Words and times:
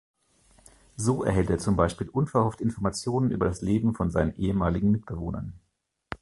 So 0.97 1.23
erhält 1.23 1.51
er 1.51 1.59
zum 1.59 1.75
Beispiel 1.75 2.09
unverhofft 2.09 2.59
Informationen 2.59 3.29
über 3.29 3.45
das 3.45 3.61
Leben 3.61 3.93
von 3.93 4.09
seinen 4.09 4.35
ehemaligen 4.35 4.89
Mitbewohnern. 4.89 5.53